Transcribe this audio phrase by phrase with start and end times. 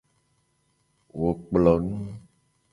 [1.17, 1.97] Wo kplo nu.